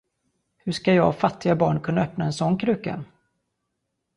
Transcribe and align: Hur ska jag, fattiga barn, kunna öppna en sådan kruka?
Hur 0.57 0.71
ska 0.71 0.93
jag, 0.93 1.15
fattiga 1.17 1.55
barn, 1.55 1.79
kunna 1.79 2.01
öppna 2.01 2.25
en 2.25 2.33
sådan 2.33 2.57
kruka? 2.57 3.03